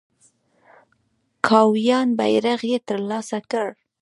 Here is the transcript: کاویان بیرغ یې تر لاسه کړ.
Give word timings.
کاویان 1.47 2.07
بیرغ 2.19 2.59
یې 2.71 2.77
تر 2.87 2.99
لاسه 3.09 3.39
کړ. 3.51 3.69